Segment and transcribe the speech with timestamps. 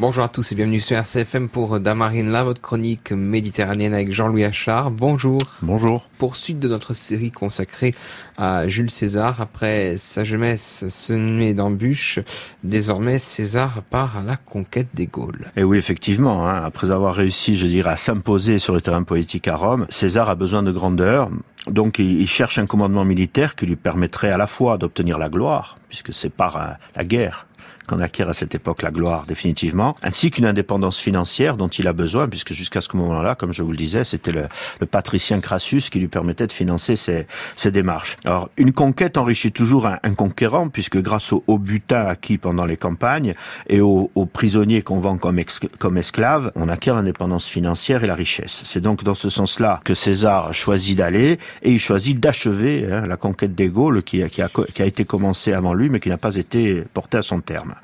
[0.00, 4.42] Bonjour à tous et bienvenue sur RCFM pour Damarine, la votre chronique méditerranéenne avec Jean-Louis
[4.42, 4.90] Achard.
[4.90, 5.38] Bonjour.
[5.62, 6.08] Bonjour.
[6.18, 7.94] Poursuite de notre série consacrée
[8.36, 9.40] à Jules César.
[9.40, 12.18] Après sa jeunesse semée d'embûches,
[12.64, 15.46] désormais César part à la conquête des Gaules.
[15.56, 19.46] Et oui, effectivement, hein, après avoir réussi, je dirais, à s'imposer sur le terrain politique
[19.46, 21.30] à Rome, César a besoin de grandeur.
[21.66, 25.76] Donc il cherche un commandement militaire qui lui permettrait à la fois d'obtenir la gloire,
[25.88, 27.46] puisque c'est par euh, la guerre
[27.86, 31.92] qu'on acquiert à cette époque la gloire définitivement, ainsi qu'une indépendance financière dont il a
[31.92, 34.48] besoin, puisque jusqu'à ce moment-là, comme je vous le disais, c'était le,
[34.80, 38.16] le, patricien Crassus qui lui permettait de financer ses, ses démarches.
[38.24, 42.64] Alors, une conquête enrichit toujours un, un conquérant, puisque grâce au, au, butin acquis pendant
[42.64, 43.34] les campagnes
[43.68, 45.40] et aux, aux prisonniers qu'on vend comme,
[45.78, 48.62] comme esclaves, on acquiert l'indépendance financière et la richesse.
[48.64, 53.16] C'est donc dans ce sens-là que César choisit d'aller et il choisit d'achever hein, la
[53.16, 56.16] conquête des Gaules qui, qui, a, qui a été commencée avant lui, mais qui n'a
[56.16, 57.74] pas été portée à son terme.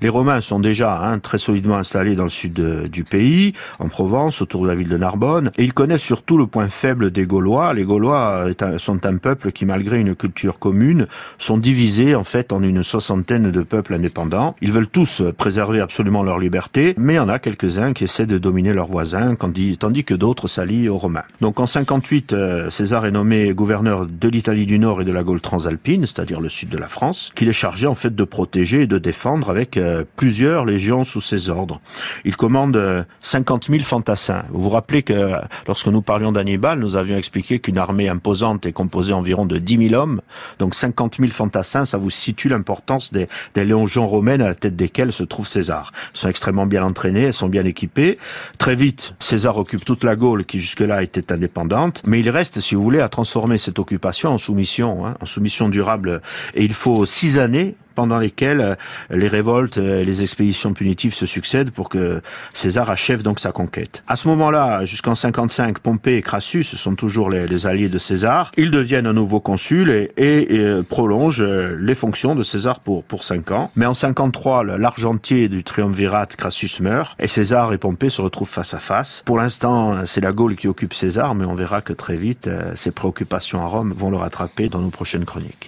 [0.00, 3.88] Les Romains sont déjà hein, très solidement installés dans le sud de, du pays, en
[3.88, 7.26] Provence, autour de la ville de Narbonne, et ils connaissent surtout le point faible des
[7.26, 7.74] Gaulois.
[7.74, 8.46] Les Gaulois
[8.78, 11.06] sont un peuple qui, malgré une culture commune,
[11.38, 14.56] sont divisés en fait en une soixantaine de peuples indépendants.
[14.60, 18.26] Ils veulent tous préserver absolument leur liberté, mais il y en a quelques-uns qui essaient
[18.26, 21.24] de dominer leurs voisins, tandis que d'autres s'allient aux Romains.
[21.40, 25.24] Donc en 58, euh, César est nommé gouverneur de l'Italie du Nord et de la
[25.24, 28.82] Gaule transalpine, c'est-à-dire le sud de la France, qu'il est chargé en fait de protéger
[28.82, 31.80] et de défendre avec euh, plusieurs légions sous ses ordres.
[32.24, 34.44] Il commande 50 euh, 000 fantassins.
[34.52, 35.32] Vous vous rappelez que
[35.66, 39.88] lorsque nous parlions d'Hannibal, nous avions expliqué qu'une armée imposante est composée environ de 10
[39.88, 40.20] 000 hommes.
[40.60, 44.76] Donc 50 000 fantassins, ça vous situe l'importance des, des légions romaines à la tête
[44.76, 45.90] desquelles se trouve César.
[46.14, 48.16] Elles sont extrêmement bien entraînées, elles sont bien équipées.
[48.58, 52.76] Très vite, César occupe toute la Gaule qui jusque-là était indépendante, mais il reste, si
[52.76, 56.22] vous voulez, à transformer cette occupation en soumission, hein, en soumission durable.
[56.54, 58.74] Et il faut six années pendant lesquelles euh,
[59.10, 62.22] les révoltes et les expéditions punitives se succèdent pour que
[62.54, 64.04] César achève donc sa conquête.
[64.06, 68.52] À ce moment-là, jusqu'en 55, Pompée et Crassus sont toujours les, les, alliés de César.
[68.56, 73.02] Ils deviennent un nouveau consul et, et, euh, prolongent euh, les fonctions de César pour,
[73.02, 73.72] pour 5 ans.
[73.74, 78.74] Mais en 53, l'argentier du triumvirat Crassus meurt et César et Pompée se retrouvent face
[78.74, 79.24] à face.
[79.26, 82.92] Pour l'instant, c'est la Gaule qui occupe César, mais on verra que très vite, ses
[82.92, 85.66] préoccupations à Rome vont le rattraper dans nos prochaines chroniques.